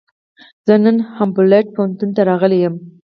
[0.67, 2.75] زه نن هامبولټ پوهنتون ته راغلی یم.